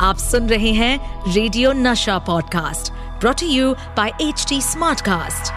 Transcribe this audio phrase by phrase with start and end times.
[0.00, 5.52] आप सुन रहे हैं radio Nasha podcast brought to you by H T Smartcast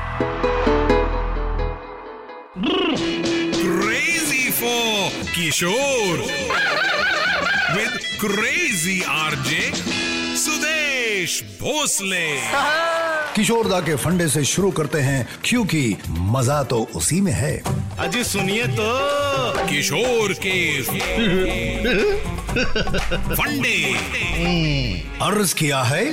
[3.59, 4.73] crazy for
[5.35, 6.17] Kishore
[7.75, 9.61] with crazy RJ
[10.45, 12.27] Sudesh Bhosle
[13.35, 17.57] Kishoreda के फंडे से शुरू करते हैं क्योंकि मज़ा तो उसी में है।
[17.99, 18.87] अजी सुनिए तो।
[19.69, 20.81] किशोर के
[23.35, 23.77] फंडे।
[25.21, 26.05] अर्ज़ किया है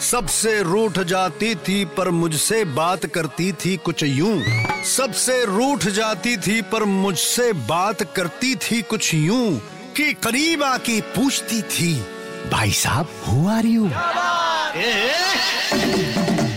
[0.00, 4.38] सबसे रूठ जाती थी पर मुझसे बात करती थी कुछ यूँ।
[4.86, 9.58] सबसे रूठ जाती थी पर मुझसे बात करती थी कुछ यूँ।
[9.96, 11.94] कि करीब आके पूछती थी
[12.52, 13.88] भाई साहब हु आर यू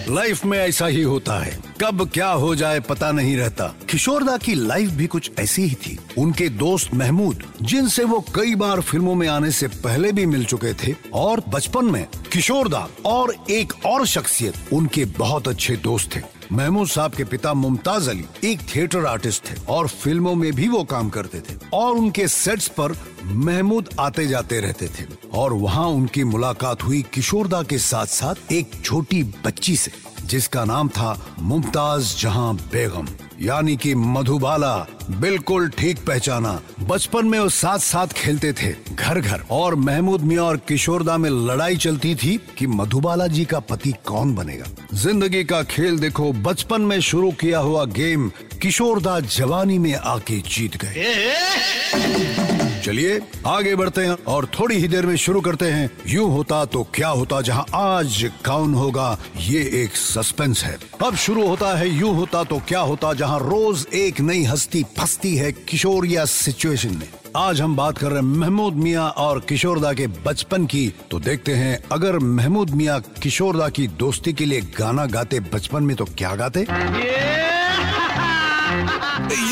[0.09, 4.53] लाइफ में ऐसा ही होता है। कब क्या हो जाए पता नहीं रहता। किशोरदा की
[4.53, 9.27] लाइफ भी कुछ ऐसी ही थी। उनके दोस्त महमूद, जिनसे वो कई बार फ़िल्मों में
[9.27, 14.53] आने से पहले भी मिल चुके थे, और बचपन में किशोरदा और एक और शख्सियत
[14.73, 19.55] उनके बहुत अच्छे दोस्त थे। महमूद साहब के पिता मुमताज़ अली एक थिएटर आर्टिस्ट थे
[19.69, 24.59] और फ़िल्मों में भी वो काम करते थे और उनके सेट्स पर महमूद आते जाते
[24.59, 29.91] रहते थे। और वहाँ उनकी मुलाकात हुई किशोरदा के साथ साथ एक छोटी बच्ची से।
[30.29, 33.07] जिसका नाम था मुमताज़ जहाँ बेगम
[33.41, 34.75] यानी कि मधुबाला
[35.21, 40.43] बिल्कुल ठीक पहचाना बचपन में वो साथ साथ खेलते थे घर घर और महमूद मियाँ
[40.43, 45.61] और किशोरदा में लड़ाई चलती थी कि मधुबाला जी का पति कौन बनेगा ज़िंदगी का
[45.65, 48.29] खेल देखो बचपन में शुरू किया हुआ गेम
[48.61, 55.15] किशोरदा जवानी में आके जीत गए चलिए आगे बढ़ते हैं और थोड़ी ही देर में
[55.15, 60.63] शुरू करते हैं। यूँ होता तो क्या होता जहाँ आज कौन होगा ये एक सस्पेंस
[60.63, 64.83] है। अब शुरू होता है यूँ होता तो क्या होता जहाँ रोज एक नई हस्ती
[64.97, 69.39] फंसती है किशोर या सिचुएशन में। आज हम बात कर रहे हैं महमूद मियाँ और
[69.49, 74.61] किशोरदा के बचपन की। तो देखते हैं अगर महमूद मियाँ किशोरदा की दोस्ती के लिए
[74.79, 76.61] गाना गाते बचपन में तो क्या गाते?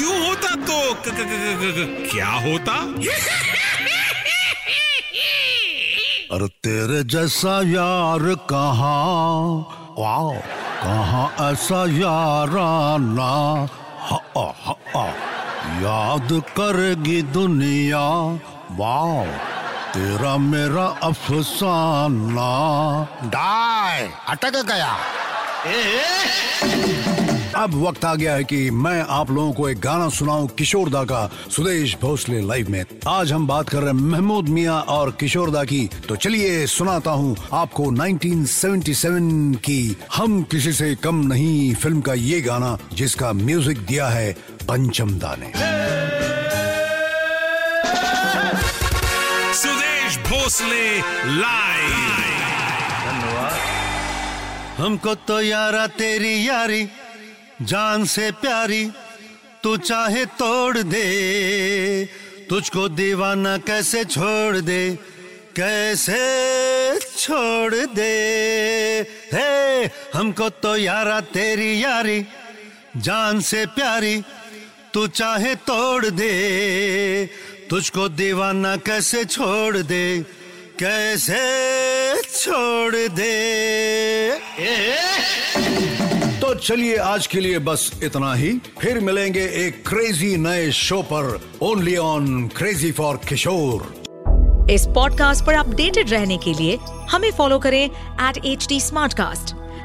[0.01, 2.75] यूँ होता तो क- क- क- क- क- क्या होता?
[6.35, 8.95] और तेरे जैसा यार कहा?
[9.99, 10.33] वाओ
[10.83, 13.33] कहाँ ऐसा याराना?
[13.99, 15.07] हा हा हा
[15.81, 18.05] याद करेगी दुनिया।
[18.71, 19.25] वाओ
[19.93, 22.51] तेरा मेरा अफसाना।
[23.29, 24.97] डाय अटक गया।
[27.55, 31.03] अब वक्त आ गया है कि मैं आप लोगों को एक गाना सुनाऊं किशोर दा
[31.03, 35.51] का, सुदेश भोसले लाइव में। आज हम बात कर रहे हैं महमूद मियाँ और किशोर
[35.51, 42.01] दा की। तो चलिए सुनाता हूँ आपको 1977 की हम किसी से कम नहीं फ़िल्म
[42.01, 44.31] का ये गाना, जिसका म्यूज़िक दिया है
[44.67, 45.51] पंचम दा ने।
[49.53, 50.97] सुदेश भोसले
[51.39, 52.40] लाइव
[54.81, 56.89] हमको तो यारा तेरी यारी,
[57.61, 58.91] जान से प्यारी,
[59.63, 62.05] तू चाहे तोड़ दे।
[62.49, 64.97] तुझको दीवाना कैसे छोड़ दे,
[65.55, 66.17] कैसे
[67.17, 68.09] छोड़ दे?
[69.33, 72.25] हे, हमको तो यारा तेरी यारी,
[72.97, 74.23] जान से प्यारी,
[74.93, 77.29] तू चाहे तोड़ दे।
[77.69, 80.25] तुझको दीवाना कैसे छोड़ दे,
[80.79, 81.43] कैसे
[82.21, 84.00] छोड़ दे?
[86.41, 88.51] तो चलिए आज के लिए बस इतना ही।
[88.81, 94.01] फिर मिलेंगे एक क्रेजी नए शो पर। Only on crazy for Kishore
[94.71, 96.77] इस पॉडकास्ट पर अपडेटेड रहने के लिए
[97.11, 98.79] हमें फॉलो करें एट एच टी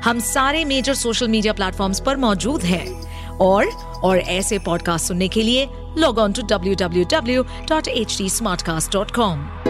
[0.04, 2.86] हम सारे मेजर सोशल मीडिया प्लेटफॉर्म्स पर मौजूद हैं।
[3.36, 3.66] और
[4.04, 8.30] और ऐसे पॉडकास्ट सुनने के लिए log on to W W W dot H D
[8.62, 9.65] smartcast dot com